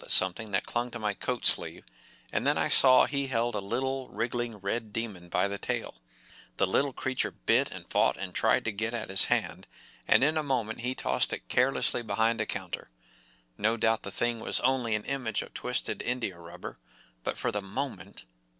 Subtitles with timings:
[0.01, 1.83] I felt him pull at something that clung to my coat sleeve,
[2.31, 6.91] and then I saw he held a little, wriggling red demon by the tail—the little
[6.91, 10.95] creature bit and fought and tried to get at his hand—and in a moment he
[10.95, 12.89] tossed it carelessly behind a counter.
[13.59, 16.79] No doubt the thing was only an image of twisted india rubber,
[17.23, 18.25] but for the moment